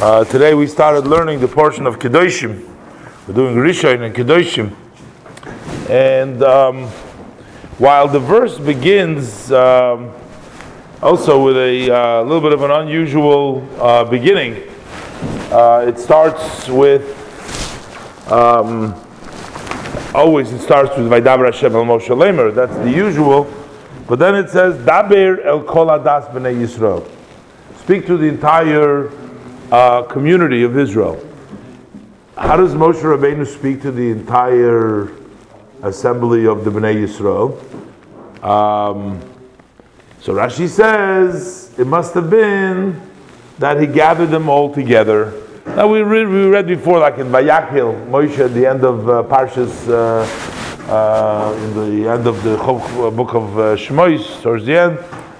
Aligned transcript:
Uh, 0.00 0.22
today 0.22 0.54
we 0.54 0.64
started 0.64 1.08
learning 1.08 1.40
the 1.40 1.48
portion 1.48 1.84
of 1.84 1.98
Kedoshim. 1.98 2.64
We're 3.26 3.34
doing 3.34 3.56
Rishon 3.56 4.02
and 4.02 4.14
Kedoshim. 4.14 4.72
And 5.90 6.40
um, 6.44 6.84
while 7.78 8.06
the 8.06 8.20
verse 8.20 8.60
begins 8.60 9.50
um, 9.50 10.12
also 11.02 11.44
with 11.44 11.56
a 11.56 11.90
uh, 11.90 12.22
little 12.22 12.40
bit 12.40 12.52
of 12.52 12.62
an 12.62 12.70
unusual 12.70 13.68
uh, 13.80 14.04
beginning, 14.04 14.62
uh, 15.50 15.84
it 15.88 15.98
starts 15.98 16.68
with, 16.68 17.02
um, 18.30 18.94
always 20.14 20.52
it 20.52 20.60
starts 20.60 20.96
with 20.96 21.10
Vaidaber 21.10 21.46
Hashem 21.46 21.74
el 21.74 21.84
Moshe 21.84 22.16
Lemer, 22.16 22.54
that's 22.54 22.76
the 22.76 22.92
usual. 22.92 23.52
But 24.06 24.20
then 24.20 24.36
it 24.36 24.48
says, 24.48 24.76
Daber 24.76 25.44
el 25.44 25.64
kol 25.64 25.88
adas 25.88 26.32
b'nei 26.32 26.54
Yisrael. 26.54 27.04
Speak 27.80 28.06
to 28.06 28.16
the 28.16 28.26
entire 28.26 29.10
uh, 29.70 30.02
community 30.02 30.62
of 30.62 30.78
Israel. 30.78 31.24
How 32.36 32.56
does 32.56 32.74
Moshe 32.74 33.02
Rabbeinu 33.02 33.46
speak 33.46 33.82
to 33.82 33.90
the 33.90 34.10
entire 34.10 35.12
assembly 35.82 36.46
of 36.46 36.64
the 36.64 36.70
Bnei 36.70 37.04
Yisrael? 37.04 37.56
Um, 38.42 39.20
so 40.20 40.32
Rashi 40.32 40.68
says 40.68 41.74
it 41.78 41.86
must 41.86 42.14
have 42.14 42.30
been 42.30 43.00
that 43.58 43.80
he 43.80 43.86
gathered 43.86 44.30
them 44.30 44.48
all 44.48 44.72
together. 44.72 45.34
Now 45.66 45.88
we 45.88 46.00
read, 46.00 46.28
we 46.28 46.46
read 46.46 46.66
before, 46.66 47.00
like 47.00 47.18
in 47.18 47.26
Vayakil, 47.26 48.08
Moshe 48.08 48.38
at 48.38 48.54
the 48.54 48.66
end 48.66 48.84
of 48.84 49.08
uh, 49.08 49.22
Parshas, 49.24 49.88
uh, 49.88 50.24
uh, 50.90 51.54
in 51.64 51.74
the 51.74 52.08
end 52.08 52.26
of 52.26 52.42
the 52.42 52.56
book 52.56 53.34
of 53.34 53.58
uh, 53.58 53.76
Shmois, 53.76 54.40
towards 54.40 54.64
the 54.64 54.78
end, 54.78 54.98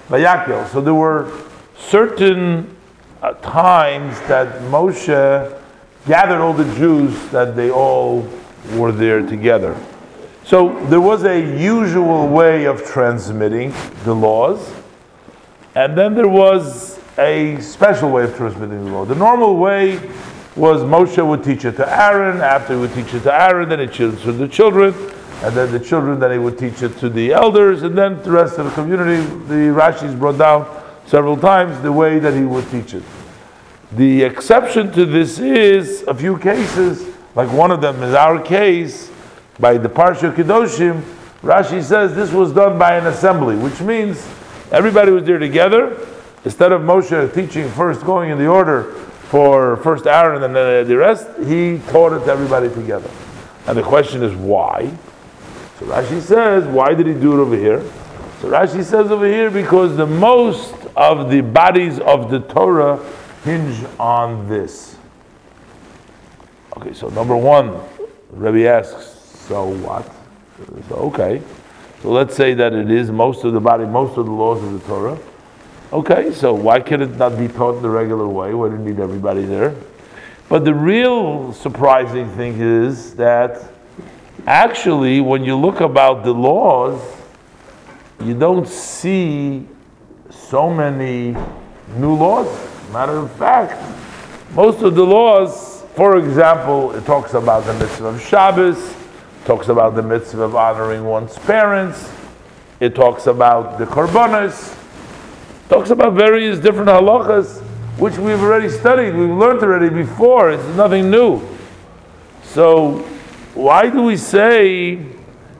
Vayakil. 0.09 0.67
So 0.69 0.81
there 0.81 0.93
were 0.93 1.31
certain 1.77 2.75
uh, 3.21 3.33
times 3.33 4.19
that 4.21 4.61
Moshe 4.63 5.61
gathered 6.07 6.41
all 6.41 6.53
the 6.53 6.75
Jews 6.75 7.27
that 7.29 7.55
they 7.55 7.69
all 7.69 8.27
were 8.75 8.91
there 8.91 9.25
together. 9.25 9.75
So 10.45 10.83
there 10.85 11.01
was 11.01 11.23
a 11.25 11.39
usual 11.39 12.27
way 12.27 12.65
of 12.65 12.83
transmitting 12.83 13.73
the 14.03 14.15
laws, 14.15 14.73
and 15.75 15.97
then 15.97 16.15
there 16.15 16.27
was 16.27 16.99
a 17.17 17.59
special 17.59 18.09
way 18.09 18.23
of 18.23 18.35
transmitting 18.35 18.85
the 18.85 18.91
law. 18.91 19.05
The 19.05 19.15
normal 19.15 19.57
way 19.57 19.99
was 20.55 20.81
Moshe 20.81 21.25
would 21.25 21.43
teach 21.43 21.65
it 21.65 21.75
to 21.77 21.87
Aaron, 21.87 22.41
after 22.41 22.73
he 22.73 22.79
would 22.79 22.93
teach 22.93 23.13
it 23.13 23.21
to 23.23 23.33
Aaron, 23.33 23.69
then 23.69 23.79
it 23.79 23.93
to 23.93 24.09
the 24.11 24.47
children, 24.47 24.93
and 25.43 25.55
then 25.55 25.71
the 25.71 25.79
children, 25.79 26.19
then 26.19 26.31
he 26.31 26.37
would 26.37 26.57
teach 26.57 26.81
it 26.81 26.97
to 26.97 27.09
the 27.09 27.31
elders, 27.31 27.83
and 27.83 27.97
then 27.97 28.21
the 28.23 28.31
rest 28.31 28.57
of 28.57 28.65
the 28.65 28.71
community. 28.71 29.21
The 29.47 29.71
Rashi's 29.71 30.15
brought 30.15 30.37
down 30.37 30.65
several 31.09 31.35
times 31.35 31.81
the 31.81 31.91
way 31.91 32.19
that 32.19 32.35
he 32.35 32.43
would 32.43 32.69
teach 32.69 32.93
it. 32.93 33.01
The 33.93 34.21
exception 34.21 34.91
to 34.91 35.07
this 35.07 35.39
is 35.39 36.03
a 36.03 36.13
few 36.13 36.37
cases, 36.37 37.03
like 37.33 37.51
one 37.51 37.71
of 37.71 37.81
them 37.81 38.03
is 38.03 38.13
our 38.13 38.39
case, 38.39 39.09
by 39.59 39.79
the 39.79 39.89
Parsha 39.89 40.31
Kedoshim, 40.31 41.01
Rashi 41.41 41.81
says 41.81 42.13
this 42.13 42.31
was 42.31 42.53
done 42.53 42.77
by 42.77 42.95
an 42.95 43.07
assembly, 43.07 43.55
which 43.55 43.81
means 43.81 44.29
everybody 44.71 45.11
was 45.11 45.23
there 45.23 45.39
together. 45.39 45.97
Instead 46.45 46.71
of 46.71 46.81
Moshe 46.81 47.33
teaching 47.33 47.67
first, 47.71 48.05
going 48.05 48.29
in 48.29 48.37
the 48.37 48.47
order 48.47 48.93
for 49.29 49.77
first 49.77 50.05
Aaron 50.05 50.43
and 50.43 50.55
then 50.55 50.87
the 50.87 50.95
rest, 50.95 51.27
he 51.45 51.79
taught 51.87 52.13
it 52.13 52.25
to 52.25 52.31
everybody 52.31 52.69
together. 52.69 53.09
And 53.65 53.75
the 53.75 53.83
question 53.83 54.21
is 54.21 54.35
why? 54.35 54.91
So 55.79 55.87
Rashi 55.87 56.21
says, 56.21 56.65
why 56.65 56.93
did 56.93 57.07
he 57.07 57.13
do 57.13 57.33
it 57.33 57.41
over 57.41 57.55
here? 57.55 57.81
So 58.41 58.49
Rashi 58.49 58.83
says 58.83 59.11
over 59.11 59.25
here 59.25 59.49
because 59.49 59.97
the 59.97 60.05
most 60.05 60.75
of 60.99 61.31
the 61.31 61.39
bodies 61.39 61.97
of 61.99 62.29
the 62.29 62.41
Torah 62.41 62.99
hinge 63.45 63.85
on 63.97 64.49
this. 64.49 64.97
Okay, 66.75 66.93
so 66.93 67.07
number 67.07 67.37
one, 67.37 67.79
Rebbe 68.31 68.67
asks, 68.67 69.15
so 69.47 69.69
what? 69.77 70.05
So, 70.89 70.95
okay, 70.95 71.41
so 72.01 72.11
let's 72.11 72.35
say 72.35 72.53
that 72.53 72.73
it 72.73 72.91
is 72.91 73.11
most 73.11 73.45
of 73.45 73.53
the 73.53 73.61
body, 73.61 73.85
most 73.85 74.17
of 74.17 74.25
the 74.25 74.31
laws 74.31 74.61
of 74.61 74.73
the 74.73 74.79
Torah. 74.87 75.17
Okay, 75.93 76.33
so 76.33 76.53
why 76.53 76.81
can 76.81 77.01
it 77.01 77.15
not 77.15 77.37
be 77.37 77.47
taught 77.47 77.81
the 77.81 77.89
regular 77.89 78.27
way? 78.27 78.53
Why 78.53 78.67
do 78.67 78.75
you 78.75 78.81
need 78.81 78.99
everybody 78.99 79.45
there? 79.45 79.73
But 80.49 80.65
the 80.65 80.73
real 80.73 81.53
surprising 81.53 82.29
thing 82.35 82.59
is 82.59 83.15
that 83.15 83.71
actually, 84.45 85.21
when 85.21 85.45
you 85.45 85.55
look 85.55 85.79
about 85.79 86.25
the 86.25 86.33
laws, 86.33 87.01
you 88.21 88.37
don't 88.37 88.67
see 88.67 89.65
so 90.29 90.69
many 90.69 91.35
new 91.97 92.15
laws. 92.15 92.47
Matter 92.91 93.17
of 93.17 93.31
fact, 93.33 93.81
most 94.53 94.81
of 94.81 94.95
the 94.95 95.03
laws, 95.03 95.83
for 95.95 96.17
example, 96.17 96.91
it 96.95 97.05
talks 97.05 97.33
about 97.33 97.65
the 97.65 97.73
mitzvah 97.75 98.07
of 98.07 98.21
Shabbos, 98.21 98.95
talks 99.45 99.69
about 99.69 99.95
the 99.95 100.01
mitzvah 100.01 100.43
of 100.43 100.55
honoring 100.55 101.03
one's 101.03 101.37
parents, 101.39 102.11
it 102.79 102.95
talks 102.95 103.27
about 103.27 103.77
the 103.77 103.85
korbanos, 103.85 104.75
talks 105.67 105.89
about 105.89 106.13
various 106.13 106.59
different 106.59 106.89
halachas, 106.89 107.61
which 107.97 108.17
we've 108.17 108.41
already 108.41 108.69
studied, 108.69 109.15
we've 109.15 109.29
learned 109.29 109.61
already 109.61 109.89
before, 109.89 110.51
it's 110.51 110.63
nothing 110.75 111.11
new. 111.11 111.41
So, 112.43 112.99
why 113.53 113.89
do 113.89 114.01
we 114.03 114.17
say 114.17 115.05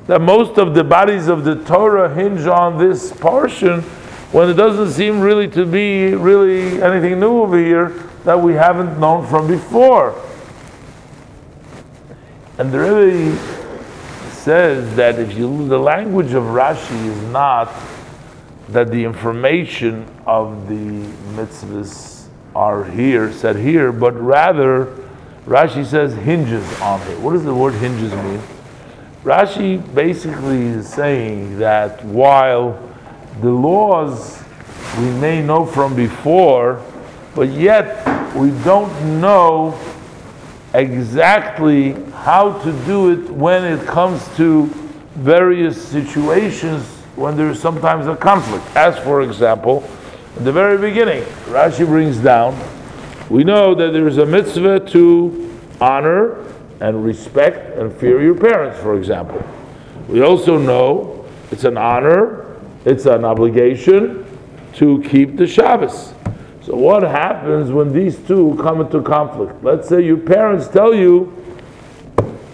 that 0.08 0.22
most 0.22 0.58
of 0.58 0.74
the 0.74 0.84
bodies 0.84 1.28
of 1.28 1.44
the 1.44 1.56
Torah 1.66 2.13
hinge 2.13 2.46
on 2.47 2.78
this 2.78 3.12
portion? 3.12 3.84
When 4.31 4.50
it 4.50 4.53
doesn't 4.53 4.91
seem 4.91 5.19
really 5.19 5.47
to 5.47 5.66
be 5.66 6.13
really 6.13 6.81
anything 6.81 7.19
new 7.19 7.41
over 7.41 7.57
here 7.57 7.90
that 8.25 8.40
we 8.40 8.53
haven't 8.53 9.00
known 9.00 9.25
from 9.25 9.47
before. 9.47 10.13
And 12.59 12.72
the 12.72 12.79
Rebbe 12.79 13.35
says 14.31 14.95
that 14.95 15.17
if 15.17 15.35
you 15.35 15.67
the 15.67 15.79
language 15.79 16.34
of 16.34 16.44
Rashi 16.44 17.06
is 17.06 17.22
not 17.31 17.73
that 18.69 18.91
the 18.91 19.03
information 19.03 20.06
of 20.28 20.67
the 20.67 21.07
mitzvahs 21.35 22.28
are 22.56 22.84
here, 22.85 23.31
said 23.31 23.56
here, 23.56 23.91
but 23.91 24.13
rather 24.19 24.96
Rashi 25.46 25.85
says 25.85 26.13
hinges 26.13 26.63
on 26.81 27.01
it. 27.07 27.19
What 27.19 27.34
does 27.34 27.44
the 27.44 27.56
word 27.56 27.73
hinges 27.75 28.13
mean? 28.13 28.41
Rashi 29.23 29.81
basically 29.96 30.61
is 30.61 30.88
saying 30.88 31.57
that 31.59 32.06
while 32.06 32.89
the 33.41 33.50
laws 33.50 34.44
we 34.97 35.09
may 35.12 35.41
know 35.41 35.66
from 35.66 35.95
before, 35.95 36.84
but 37.35 37.50
yet 37.50 38.06
we 38.35 38.51
don't 38.63 39.22
know 39.22 39.78
exactly 40.73 41.94
how 42.13 42.53
to 42.59 42.72
do 42.85 43.12
it 43.12 43.29
when 43.31 43.63
it 43.63 43.85
comes 43.88 44.28
to 44.35 44.66
various 45.16 45.81
situations 45.88 46.85
when 47.16 47.35
there 47.35 47.50
is 47.50 47.59
sometimes 47.59 48.07
a 48.07 48.16
conflict. 48.16 48.66
As 48.75 48.97
for 49.00 49.22
example, 49.22 49.88
in 50.38 50.44
the 50.44 50.51
very 50.51 50.78
beginning, 50.78 51.23
Rashi 51.47 51.85
brings 51.85 52.17
down, 52.17 52.57
we 53.29 53.44
know 53.44 53.75
that 53.75 53.91
there 53.91 54.07
is 54.07 54.17
a 54.17 54.25
mitzvah 54.25 54.79
to 54.91 55.59
honor 55.81 56.46
and 56.79 57.03
respect 57.03 57.78
and 57.78 57.94
fear 57.94 58.22
your 58.22 58.35
parents, 58.35 58.79
for 58.79 58.97
example. 58.97 59.44
We 60.07 60.22
also 60.22 60.57
know 60.57 61.25
it's 61.51 61.66
an 61.66 61.78
honor 61.78 62.39
it's 62.90 63.06
an 63.06 63.24
obligation 63.24 64.26
to 64.74 65.02
keep 65.04 65.36
the 65.36 65.46
Shabbos. 65.46 66.14
So 66.64 66.76
what 66.76 67.04
happens 67.04 67.72
when 67.72 67.94
these 67.94 68.18
two 68.28 68.58
come 68.62 68.82
into 68.82 69.02
conflict? 69.02 69.64
Let's 69.64 69.88
say 69.88 70.02
your 70.02 70.18
parents 70.18 70.68
tell 70.68 70.94
you 70.94 71.36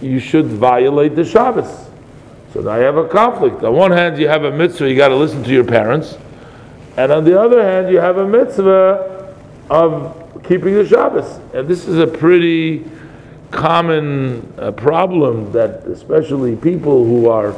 you 0.01 0.19
should 0.19 0.47
violate 0.47 1.15
the 1.15 1.23
Shabbos. 1.23 1.87
So 2.53 2.61
now 2.61 2.75
you 2.75 2.83
have 2.83 2.97
a 2.97 3.07
conflict. 3.07 3.63
On 3.63 3.73
one 3.73 3.91
hand, 3.91 4.17
you 4.17 4.27
have 4.27 4.43
a 4.43 4.51
mitzvah, 4.51 4.89
you 4.89 4.95
got 4.95 5.09
to 5.09 5.15
listen 5.15 5.43
to 5.43 5.51
your 5.51 5.63
parents. 5.63 6.17
And 6.97 7.11
on 7.11 7.23
the 7.23 7.39
other 7.39 7.63
hand, 7.63 7.89
you 7.89 7.99
have 7.99 8.17
a 8.17 8.27
mitzvah 8.27 9.33
of 9.69 10.43
keeping 10.43 10.73
the 10.73 10.87
Shabbos. 10.87 11.39
And 11.53 11.67
this 11.67 11.87
is 11.87 11.97
a 11.97 12.07
pretty 12.07 12.85
common 13.51 14.53
uh, 14.57 14.71
problem 14.71 15.51
that 15.53 15.85
especially 15.87 16.55
people 16.55 17.05
who 17.05 17.29
are 17.29 17.53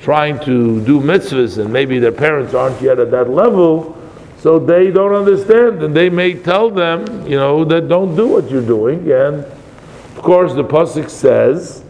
trying 0.00 0.40
to 0.40 0.84
do 0.84 0.98
mitzvahs 0.98 1.58
and 1.58 1.72
maybe 1.72 1.98
their 1.98 2.12
parents 2.12 2.54
aren't 2.54 2.80
yet 2.80 2.98
at 2.98 3.10
that 3.10 3.28
level, 3.28 3.96
so 4.38 4.58
they 4.58 4.90
don't 4.90 5.14
understand 5.14 5.82
and 5.82 5.94
they 5.94 6.08
may 6.08 6.32
tell 6.34 6.70
them, 6.70 7.26
you 7.26 7.36
know, 7.36 7.64
that 7.64 7.88
don't 7.88 8.16
do 8.16 8.26
what 8.26 8.50
you're 8.50 8.66
doing. 8.66 9.00
And 9.12 9.44
of 9.44 10.22
course, 10.22 10.54
the 10.54 10.64
pasuk 10.64 11.10
says, 11.10 11.84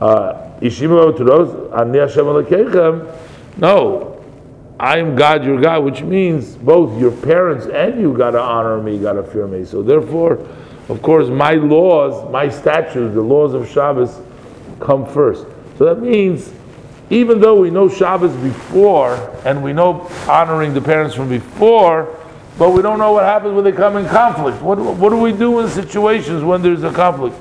uh, 0.00 0.48
no, 3.56 4.24
I 4.80 4.98
am 4.98 5.16
God, 5.16 5.44
your 5.44 5.60
God, 5.60 5.84
which 5.84 6.02
means 6.02 6.54
both 6.56 6.98
your 7.00 7.10
parents 7.10 7.66
and 7.66 8.00
you 8.00 8.16
got 8.16 8.30
to 8.30 8.40
honor 8.40 8.80
me, 8.82 8.98
got 8.98 9.14
to 9.14 9.22
fear 9.22 9.46
me. 9.46 9.64
So 9.64 9.82
therefore, 9.82 10.38
of 10.88 11.02
course, 11.02 11.28
my 11.28 11.52
laws, 11.52 12.30
my 12.30 12.48
statutes, 12.48 13.14
the 13.14 13.20
laws 13.20 13.52
of 13.54 13.68
Shabbos 13.68 14.20
come 14.80 15.04
first. 15.04 15.44
So 15.76 15.84
that 15.84 16.00
means 16.00 16.52
even 17.10 17.40
though 17.40 17.60
we 17.60 17.70
know 17.70 17.88
Shabbos 17.88 18.34
before 18.36 19.14
and 19.44 19.62
we 19.62 19.72
know 19.72 20.10
honoring 20.28 20.74
the 20.74 20.80
parents 20.80 21.14
from 21.14 21.28
before, 21.28 22.14
but 22.58 22.70
we 22.70 22.82
don't 22.82 22.98
know 22.98 23.12
what 23.12 23.24
happens 23.24 23.54
when 23.54 23.64
they 23.64 23.72
come 23.72 23.96
in 23.96 24.06
conflict. 24.06 24.60
What, 24.60 24.78
what 24.78 25.10
do 25.10 25.16
we 25.16 25.32
do 25.32 25.60
in 25.60 25.68
situations 25.68 26.42
when 26.42 26.60
there's 26.60 26.82
a 26.82 26.92
conflict? 26.92 27.36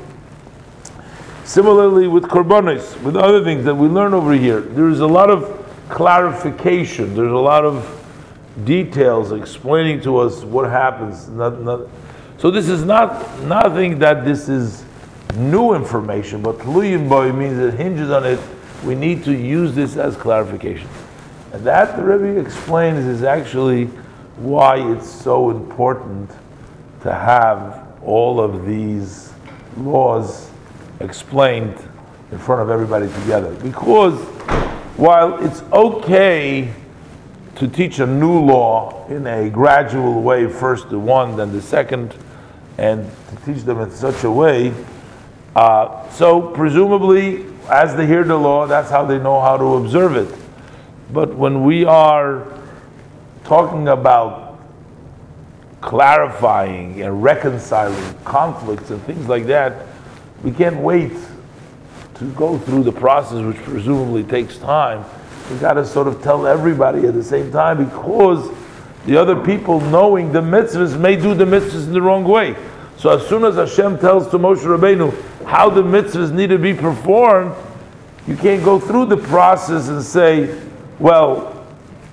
Similarly, 1.43 2.07
with 2.07 2.23
korbanos, 2.25 3.01
with 3.01 3.15
other 3.15 3.43
things 3.43 3.65
that 3.65 3.73
we 3.73 3.87
learn 3.87 4.13
over 4.13 4.33
here, 4.33 4.61
there's 4.61 4.99
a 4.99 5.07
lot 5.07 5.29
of 5.29 5.65
clarification. 5.89 7.15
There's 7.15 7.31
a 7.31 7.35
lot 7.35 7.65
of 7.65 7.93
details 8.63 9.31
explaining 9.31 10.01
to 10.01 10.17
us 10.17 10.43
what 10.43 10.69
happens. 10.69 11.27
Not, 11.29 11.61
not, 11.61 11.87
so 12.37 12.51
this 12.51 12.69
is 12.69 12.83
not 12.83 13.39
nothing 13.43 13.99
that 13.99 14.25
this 14.25 14.49
is 14.49 14.83
new 15.35 15.73
information, 15.73 16.41
but 16.41 16.57
tluyin 16.57 17.07
boy 17.07 17.31
means 17.31 17.57
it 17.59 17.73
hinges 17.73 18.11
on 18.11 18.25
it. 18.25 18.39
We 18.83 18.95
need 18.95 19.23
to 19.25 19.33
use 19.33 19.73
this 19.73 19.97
as 19.97 20.15
clarification, 20.15 20.87
and 21.51 21.63
that 21.65 21.97
the 21.97 22.03
Rebbe 22.03 22.39
explains 22.39 23.05
is 23.05 23.23
actually 23.23 23.85
why 24.37 24.77
it's 24.91 25.09
so 25.09 25.49
important 25.49 26.29
to 27.01 27.11
have 27.11 27.87
all 28.03 28.39
of 28.39 28.65
these 28.65 29.33
laws 29.77 30.49
explained 30.99 31.75
in 32.31 32.37
front 32.37 32.61
of 32.61 32.69
everybody 32.69 33.07
together. 33.21 33.53
Because 33.55 34.19
while 34.97 35.43
it's 35.43 35.61
okay 35.73 36.73
to 37.55 37.67
teach 37.67 37.99
a 37.99 38.05
new 38.05 38.39
law 38.39 39.07
in 39.09 39.25
a 39.25 39.49
gradual 39.49 40.21
way, 40.21 40.47
first 40.47 40.89
the 40.89 40.99
one, 40.99 41.35
then 41.35 41.51
the 41.51 41.61
second, 41.61 42.15
and 42.77 43.09
to 43.29 43.35
teach 43.45 43.63
them 43.63 43.79
in 43.79 43.89
such 43.89 44.23
a 44.23 44.31
way, 44.31 44.73
uh, 45.57 46.07
so 46.11 46.39
presumably, 46.39 47.43
as 47.67 47.95
they 47.95 48.05
hear 48.05 48.23
the 48.23 48.37
law, 48.37 48.67
that's 48.67 48.91
how 48.91 49.03
they 49.03 49.17
know 49.17 49.41
how 49.41 49.57
to 49.57 49.65
observe 49.77 50.15
it. 50.15 50.31
But 51.11 51.33
when 51.33 51.63
we 51.63 51.83
are 51.83 52.45
talking 53.43 53.87
about 53.87 54.59
clarifying 55.81 57.01
and 57.01 57.23
reconciling 57.23 58.13
conflicts 58.23 58.91
and 58.91 59.01
things 59.01 59.27
like 59.27 59.47
that, 59.47 59.87
we 60.43 60.51
can't 60.51 60.77
wait 60.77 61.13
to 62.19 62.25
go 62.33 62.59
through 62.59 62.83
the 62.83 62.91
process, 62.91 63.43
which 63.43 63.57
presumably 63.63 64.23
takes 64.23 64.59
time. 64.59 65.03
We 65.49 65.57
got 65.57 65.73
to 65.73 65.85
sort 65.87 66.07
of 66.07 66.21
tell 66.21 66.45
everybody 66.45 67.07
at 67.07 67.15
the 67.15 67.23
same 67.23 67.51
time 67.51 67.83
because 67.83 68.55
the 69.07 69.17
other 69.17 69.35
people, 69.35 69.79
knowing 69.79 70.31
the 70.31 70.41
mitzvahs, 70.41 70.99
may 70.99 71.15
do 71.15 71.33
the 71.33 71.45
mitzvahs 71.45 71.87
in 71.87 71.93
the 71.93 72.01
wrong 72.03 72.25
way. 72.25 72.55
So 72.97 73.09
as 73.09 73.27
soon 73.27 73.43
as 73.43 73.55
Hashem 73.55 73.97
tells 73.97 74.29
to 74.29 74.37
Moshe 74.37 74.59
Rabbeinu 74.59 75.26
how 75.47 75.69
the 75.69 75.81
mitzvahs 75.81 76.31
need 76.33 76.49
to 76.49 76.59
be 76.59 76.73
performed, 76.73 77.55
you 78.27 78.35
can't 78.35 78.63
go 78.65 78.77
through 78.77 79.05
the 79.05 79.15
process 79.15 79.87
and 79.87 80.03
say, 80.03 80.61
well, 80.99 81.65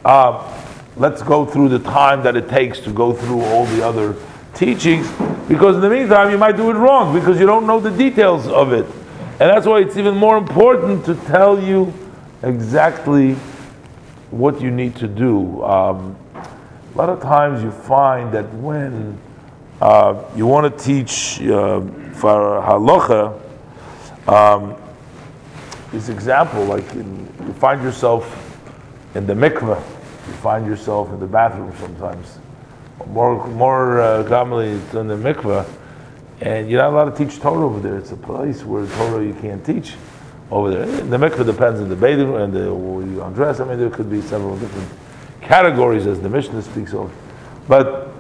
uh, 0.05 0.49
let's 0.97 1.21
go 1.21 1.45
through 1.45 1.69
the 1.69 1.81
time 1.81 2.23
that 2.23 2.37
it 2.37 2.49
takes 2.49 2.79
to 2.79 2.93
go 2.93 3.13
through 3.13 3.43
all 3.43 3.67
the 3.67 3.85
other 3.85 4.15
teachings, 4.55 5.11
because 5.49 5.75
in 5.75 5.83
the 5.83 5.91
meantime 5.91 6.31
you 6.31 6.39
might 6.39 6.57
do 6.57 6.71
it 6.71 6.75
wrong 6.75 7.13
because 7.13 7.41
you 7.41 7.45
don't 7.45 7.67
know 7.67 7.81
the 7.81 7.91
details 7.91 8.47
of 8.47 8.73
it. 8.73 8.87
And 9.41 9.51
that's 9.51 9.67
why 9.67 9.81
it's 9.81 9.97
even 9.97 10.17
more 10.17 10.39
important 10.39 11.05
to 11.07 11.17
tell 11.27 11.61
you 11.61 11.93
exactly 12.45 13.35
what 14.31 14.61
you 14.61 14.71
need 14.71 14.95
to 14.97 15.09
do. 15.09 15.61
Um, 15.65 16.17
a 16.37 16.97
lot 16.97 17.09
of 17.09 17.21
times 17.21 17.65
you 17.65 17.73
find 17.73 18.33
that 18.33 18.49
when 18.55 19.19
uh, 19.81 20.23
you 20.37 20.47
want 20.47 20.79
to 20.79 20.85
teach 20.85 21.43
uh, 21.43 21.81
for 22.15 22.63
halacha, 22.63 23.41
um, 24.29 24.77
this 25.93 26.09
example, 26.09 26.65
like 26.65 26.91
in, 26.93 27.27
you 27.47 27.53
find 27.55 27.83
yourself 27.83 28.25
in 29.15 29.27
the 29.27 29.35
mikveh, 29.35 29.79
you 29.79 30.33
find 30.35 30.67
yourself 30.67 31.11
in 31.11 31.21
the 31.21 31.27
bathroom 31.27 31.73
sometimes. 31.79 32.39
More, 33.09 33.47
more 33.49 34.01
uh, 34.01 34.25
commonly, 34.25 34.71
it's 34.71 34.95
in 34.95 35.09
the 35.09 35.17
mikveh, 35.17 35.69
and 36.41 36.71
you're 36.71 36.81
not 36.81 36.93
allowed 36.93 37.17
to 37.17 37.25
teach 37.25 37.41
Torah 37.41 37.67
over 37.67 37.81
there. 37.81 37.99
It's 37.99 38.13
a 38.13 38.17
place 38.17 38.65
where 38.65 38.87
Torah 38.87 39.25
you 39.25 39.35
can't 39.35 39.65
teach 39.65 39.95
over 40.51 40.71
there. 40.71 40.87
The 40.87 41.17
mikveh 41.17 41.45
depends 41.45 41.81
on 41.81 41.89
the 41.89 41.97
bathing 41.97 42.35
and 42.35 42.53
the 42.53 42.61
you 42.61 43.23
undress. 43.23 43.61
I 43.61 43.65
mean, 43.65 43.79
there 43.79 43.91
could 43.91 44.11
be 44.11 44.21
several 44.23 44.57
different 44.57 44.89
categories 45.41 46.07
as 46.07 46.21
the 46.21 46.29
Mishnah 46.29 46.63
speaks 46.63 46.95
of. 46.95 47.13
But 47.69 48.13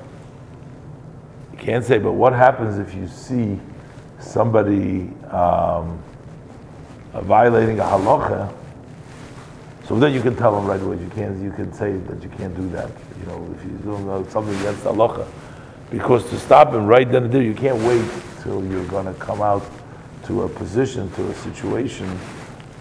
you 1.53 1.59
can't 1.59 1.85
say, 1.85 1.99
but 1.99 2.13
what 2.13 2.33
happens 2.33 2.79
if 2.79 2.95
you 2.95 3.09
see 3.09 3.59
somebody 4.25 5.11
um, 5.31 6.03
violating 7.13 7.79
a 7.81 7.85
halacha? 7.85 8.53
So 9.87 9.99
then 9.99 10.15
you 10.15 10.23
can 10.23 10.35
tell 10.35 10.55
them 10.55 10.65
right 10.67 10.81
away. 10.81 10.97
You 10.97 11.11
can't. 11.15 11.43
You 11.43 11.53
can 11.53 11.73
say 11.73 11.93
that 11.93 12.23
you 12.23 12.31
can't 12.31 12.57
do 12.57 12.69
that. 12.71 12.91
You 13.21 13.27
know, 13.27 13.55
if 13.57 13.65
you 13.65 13.71
do 13.79 14.27
something 14.31 14.55
against 14.61 14.85
halacha, 14.85 15.27
because 15.91 16.29
to 16.31 16.39
stop 16.39 16.73
him 16.73 16.87
right 16.87 17.11
then 17.11 17.25
and 17.25 17.33
there, 17.33 17.43
you 17.43 17.55
can't 17.55 17.79
wait 17.83 18.05
till 18.43 18.65
you're 18.65 18.87
going 18.87 19.07
to 19.07 19.15
come 19.15 19.43
out 19.43 19.63
to 20.25 20.43
a 20.43 20.49
position, 20.49 21.11
to 21.13 21.29
a 21.29 21.35
situation 21.35 22.19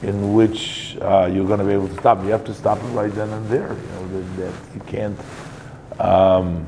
in 0.01 0.33
which 0.33 0.97
uh, 1.01 1.29
you're 1.31 1.47
going 1.47 1.59
to 1.59 1.65
be 1.65 1.73
able 1.73 1.87
to 1.87 1.93
stop. 1.95 2.23
You 2.23 2.31
have 2.31 2.45
to 2.45 2.53
stop 2.53 2.77
it 2.77 2.87
right 2.87 3.13
then 3.13 3.29
and 3.29 3.47
there. 3.49 3.73
You 3.73 3.89
know 3.89 4.07
that, 4.07 4.37
that 4.37 4.53
you 4.75 4.81
can't 4.87 5.19
um, 5.99 6.67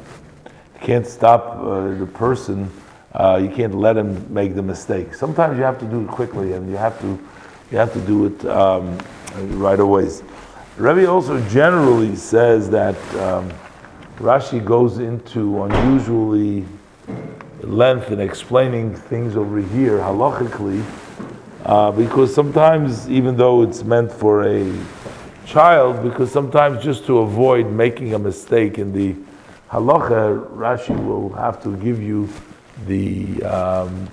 you 0.74 0.82
can't 0.82 1.08
stop 1.08 1.58
uh, 1.58 1.96
the 1.96 2.06
person. 2.06 2.70
Uh, 3.16 3.40
you 3.42 3.50
can't 3.50 3.74
let 3.74 3.96
him 3.96 4.32
make 4.34 4.56
the 4.56 4.62
mistake. 4.62 5.14
Sometimes 5.14 5.58
you 5.58 5.64
have 5.64 5.80
to 5.80 5.86
do 5.86 6.04
it 6.04 6.10
quickly, 6.10 6.52
and 6.54 6.70
you 6.70 6.76
have 6.76 7.00
to 7.00 7.18
you 7.72 7.78
have 7.78 7.94
to 7.94 8.02
do 8.02 8.26
it 8.26 8.46
um, 8.46 8.98
right 9.58 9.80
away. 9.80 10.10
Rebbe 10.78 11.10
also 11.10 11.40
generally 11.48 12.16
says 12.18 12.70
that 12.70 12.98
um, 13.16 13.50
Rashi 14.18 14.64
goes 14.64 14.98
into 14.98 15.64
unusually 15.64 16.66
length 17.62 18.12
in 18.12 18.20
explaining 18.20 18.94
things 18.94 19.38
over 19.38 19.60
here 19.60 20.00
halachically, 20.00 20.84
uh, 21.64 21.92
because 21.92 22.36
sometimes, 22.36 23.10
even 23.10 23.38
though 23.38 23.62
it's 23.62 23.84
meant 23.84 24.12
for 24.12 24.44
a 24.44 24.78
child, 25.46 26.04
because 26.04 26.32
sometimes 26.32 26.84
just 26.84 27.06
to 27.06 27.20
avoid 27.20 27.72
making 27.72 28.14
a 28.14 28.20
mistake 28.20 28.78
in 28.78 28.92
the 28.92 29.16
halacha, 29.70 30.46
Rashi 30.52 30.96
will 31.06 31.30
have 31.30 31.64
to 31.64 31.78
give 31.78 32.02
you 32.02 32.30
the 32.88 33.44
um, 33.44 34.10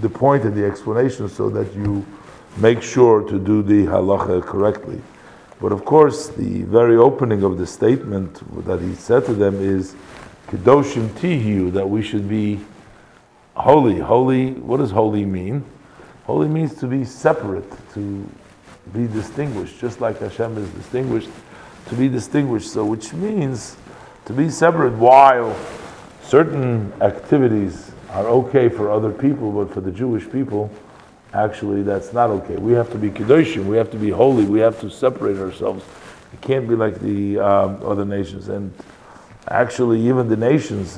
the 0.00 0.08
point 0.08 0.44
and 0.44 0.54
the 0.54 0.64
explanation 0.64 1.28
so 1.28 1.48
that 1.50 1.72
you 1.74 2.04
make 2.58 2.82
sure 2.82 3.22
to 3.28 3.38
do 3.38 3.62
the 3.62 3.86
halacha 3.86 4.42
correctly. 4.42 5.00
But 5.60 5.72
of 5.72 5.84
course, 5.84 6.28
the 6.28 6.62
very 6.62 6.96
opening 6.96 7.42
of 7.42 7.58
the 7.58 7.66
statement 7.66 8.42
that 8.66 8.80
he 8.80 8.94
said 8.94 9.24
to 9.26 9.34
them 9.34 9.60
is 9.60 9.94
Kedoshim 10.48 11.08
Tihiu, 11.10 11.72
that 11.72 11.88
we 11.88 12.02
should 12.02 12.28
be 12.28 12.60
holy. 13.54 13.98
Holy, 13.98 14.52
what 14.52 14.78
does 14.78 14.90
holy 14.90 15.24
mean? 15.24 15.64
Holy 16.24 16.48
means 16.48 16.74
to 16.76 16.86
be 16.86 17.04
separate, 17.04 17.70
to 17.94 18.28
be 18.92 19.06
distinguished, 19.06 19.78
just 19.80 20.00
like 20.00 20.18
Hashem 20.18 20.58
is 20.58 20.68
distinguished, 20.70 21.30
to 21.86 21.94
be 21.94 22.08
distinguished. 22.08 22.70
So, 22.70 22.84
which 22.84 23.12
means 23.12 23.76
to 24.26 24.32
be 24.32 24.50
separate 24.50 24.94
while 24.94 25.56
certain 26.26 26.92
activities 27.00 27.92
are 28.10 28.26
okay 28.26 28.68
for 28.68 28.90
other 28.90 29.10
people, 29.10 29.52
but 29.52 29.72
for 29.72 29.80
the 29.80 29.90
Jewish 29.90 30.30
people, 30.30 30.70
actually 31.32 31.82
that's 31.82 32.12
not 32.12 32.30
okay. 32.30 32.56
We 32.56 32.72
have 32.72 32.90
to 32.92 32.98
be 32.98 33.10
Kedoshim, 33.10 33.66
we 33.66 33.76
have 33.76 33.90
to 33.90 33.96
be 33.96 34.10
holy, 34.10 34.44
we 34.44 34.60
have 34.60 34.80
to 34.80 34.90
separate 34.90 35.36
ourselves. 35.36 35.84
It 36.32 36.40
can't 36.40 36.68
be 36.68 36.74
like 36.74 37.00
the 37.00 37.38
um, 37.38 37.80
other 37.84 38.04
nations. 38.04 38.48
And 38.48 38.72
actually, 39.48 40.00
even 40.00 40.28
the 40.28 40.36
nations, 40.36 40.96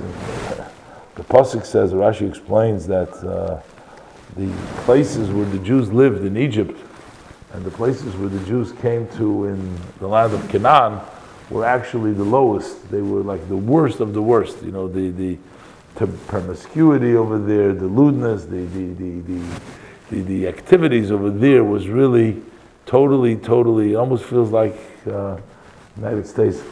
the 1.15 1.25
Pasuk 1.25 1.65
says, 1.65 1.93
Rashi 1.93 2.29
explains 2.29 2.87
that 2.87 3.13
uh, 3.25 3.61
the 4.37 4.51
places 4.85 5.31
where 5.31 5.47
the 5.47 5.59
Jews 5.59 5.91
lived 5.93 6.25
in 6.25 6.37
Egypt 6.37 6.79
and 7.53 7.65
the 7.65 7.71
places 7.71 8.15
where 8.17 8.29
the 8.29 8.45
Jews 8.47 8.73
came 8.73 9.09
to 9.17 9.47
in 9.47 9.77
the 9.99 10.07
land 10.07 10.33
of 10.33 10.49
Canaan 10.49 11.01
were 11.51 11.65
actually 11.65 12.13
the 12.13 12.25
lowest. 12.25 12.91
They 12.91 13.03
were 13.03 13.23
like 13.23 13.49
the 13.49 13.57
worst 13.57 14.01
of 14.01 14.15
the 14.15 14.23
worst. 14.23 14.63
You 14.63 14.73
know, 14.73 14.89
the, 14.89 15.11
the, 15.11 15.39
promiscuity 16.27 17.17
over 17.17 17.39
there, 17.39 17.73
the 17.73 17.87
lewdness, 17.87 18.45
the, 18.45 18.67
the, 18.67 18.93
the, 18.93 19.21
the, 19.21 19.61
the, 20.11 20.23
the 20.23 20.47
activities 20.47 21.11
over 21.11 21.31
there 21.31 21.65
was 21.65 21.89
really 21.89 22.43
totally, 22.85 23.35
totally, 23.35 23.95
almost 23.95 24.25
feels 24.25 24.51
like 24.51 24.79
uh, 25.07 25.39
United 25.97 26.27
States. 26.27 26.63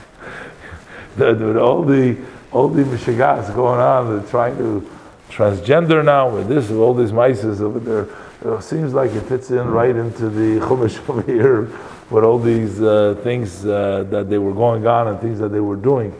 the, 1.16 1.34
the, 1.34 1.60
all 1.60 1.84
the 1.84 2.16
all 2.50 2.68
the 2.68 2.82
mishigas 2.82 3.54
going 3.54 3.80
on, 3.80 4.18
they're 4.18 4.28
trying 4.28 4.56
to 4.56 4.80
transgender 5.30 6.04
now 6.04 6.28
with 6.28 6.48
this, 6.48 6.70
all 6.70 6.94
these 6.94 7.12
mices 7.12 7.60
over 7.60 7.78
there. 7.78 8.08
It 8.56 8.62
seems 8.62 8.94
like 8.94 9.12
it 9.12 9.22
fits 9.22 9.50
in 9.50 9.68
right 9.68 9.94
into 9.94 10.28
the 10.28 10.60
Chumash 10.66 11.08
over 11.08 11.22
here 11.22 11.70
with 12.10 12.24
all 12.24 12.38
these 12.38 12.80
uh, 12.80 13.18
things 13.22 13.66
uh, 13.66 14.04
that 14.10 14.30
they 14.30 14.38
were 14.38 14.54
going 14.54 14.86
on 14.86 15.08
and 15.08 15.20
things 15.20 15.38
that 15.40 15.50
they 15.50 15.60
were 15.60 15.76
doing. 15.76 16.14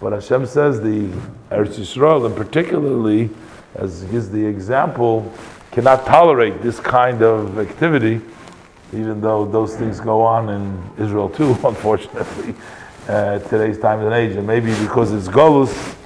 But 0.00 0.12
Hashem 0.12 0.46
says 0.46 0.80
the 0.80 1.08
Eretz 1.50 1.76
Yisrael, 1.76 2.26
and 2.26 2.34
particularly, 2.34 3.30
as 3.74 4.04
gives 4.04 4.30
the 4.30 4.44
example, 4.44 5.32
cannot 5.70 6.06
tolerate 6.06 6.62
this 6.62 6.80
kind 6.80 7.22
of 7.22 7.58
activity, 7.58 8.20
even 8.92 9.20
though 9.20 9.44
those 9.44 9.76
things 9.76 10.00
go 10.00 10.22
on 10.22 10.48
in 10.48 10.90
Israel 10.98 11.28
too, 11.28 11.50
unfortunately 11.64 12.54
uh, 13.08 13.38
today's 13.40 13.78
time 13.78 14.00
and 14.00 14.12
age, 14.14 14.36
and 14.36 14.46
maybe 14.46 14.70
because 14.82 15.12
it's 15.12 15.28
Golus, 15.28 15.96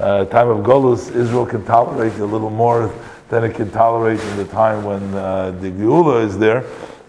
uh, 0.00 0.24
time 0.26 0.48
of 0.48 0.64
Golus, 0.64 1.14
Israel 1.14 1.46
can 1.46 1.64
tolerate 1.64 2.14
a 2.14 2.24
little 2.24 2.50
more 2.50 2.92
than 3.28 3.44
it 3.44 3.54
can 3.54 3.70
tolerate 3.70 4.20
in 4.20 4.36
the 4.36 4.46
time 4.46 4.84
when 4.84 5.14
uh, 5.14 5.52
the 5.52 5.70
Geula 5.70 6.24
is 6.24 6.38
there. 6.38 6.64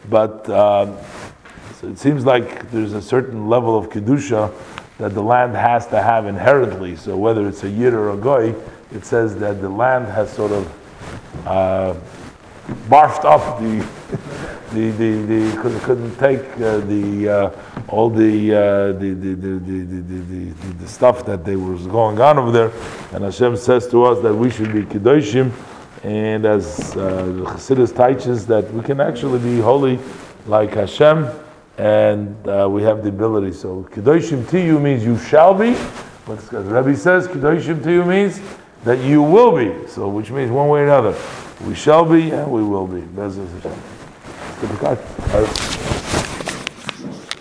But 0.10 0.50
um, 0.50 0.98
so 1.80 1.88
it 1.88 1.98
seems 1.98 2.26
like 2.26 2.70
there's 2.70 2.94
a 2.94 3.02
certain 3.02 3.50
level 3.50 3.76
of 3.76 3.90
kedusha 3.90 4.54
that 5.00 5.16
the 5.16 5.24
land 5.24 5.56
has 5.56 5.88
to 5.88 6.00
have 6.02 6.28
inherently. 6.28 6.96
So 6.96 7.18
whether 7.18 7.48
it's 7.48 7.64
a 7.64 7.70
yid 7.70 7.94
or 7.94 8.12
a 8.12 8.18
goy, 8.18 8.54
it 8.94 9.04
says 9.04 9.36
that 9.40 9.62
the 9.62 9.70
land 9.70 10.06
has 10.06 10.32
sort 10.32 10.52
of 10.52 11.48
uh, 11.48 11.96
barfed 12.88 13.26
up 13.26 13.60
the 13.60 13.84
the, 14.74 14.92
the, 14.92 15.12
the 15.26 15.80
couldn't 15.84 16.16
take 16.18 16.42
uh, 16.62 16.78
the 16.80 17.30
uh, 17.30 17.86
all 17.90 18.10
the, 18.10 18.54
uh, 18.54 18.92
the, 18.94 19.14
the, 19.14 19.36
the, 19.36 19.60
the, 19.60 19.92
the, 19.92 20.74
the, 20.80 20.88
stuff 20.88 21.26
that 21.26 21.44
they 21.44 21.58
was 21.58 21.86
going 21.88 22.20
on 22.22 22.38
over 22.38 22.52
there, 22.52 22.72
and 23.14 23.24
Hashem 23.24 23.58
says 23.58 23.88
to 23.90 24.06
us 24.06 24.22
that 24.24 24.34
we 24.34 24.50
should 24.50 24.72
be 24.72 24.84
kedoshim, 24.84 25.52
and 26.04 26.46
as 26.46 26.96
uh, 26.96 27.26
Chassidus 27.54 27.92
teaches 27.92 28.48
that 28.48 28.72
we 28.74 28.82
can 28.82 29.02
actually 29.02 29.40
be 29.40 29.60
holy 29.60 30.00
like 30.48 30.74
Hashem, 30.74 31.28
and 31.78 32.48
uh, 32.48 32.68
we 32.70 32.82
have 32.84 33.04
the 33.04 33.10
ability. 33.10 33.52
So 33.52 33.84
kedoshim 33.92 34.44
tihiu 34.44 34.82
means 34.82 35.04
you 35.04 35.18
shall 35.18 35.54
be, 35.54 35.76
but 36.26 36.40
the 36.50 36.62
Rebbe 36.62 36.96
says 36.96 37.28
kedoshim 37.28 37.82
tihiu 37.82 38.08
means 38.08 38.40
that 38.86 39.00
you 39.00 39.22
will 39.22 39.56
be. 39.56 39.88
So 39.90 40.08
which 40.08 40.32
means 40.32 40.50
one 40.50 40.70
way 40.70 40.82
or 40.82 40.86
another. 40.86 41.18
We 41.68 41.76
shall 41.76 42.06
be 42.06 42.32
and 42.32 42.50
we 42.50 42.64
will 42.64 42.88
be. 42.88 43.02
B'ezras 43.02 43.52
Hashem 43.62 43.91
because 44.68 45.81